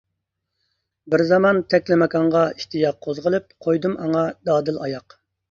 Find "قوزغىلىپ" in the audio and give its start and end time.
3.09-3.55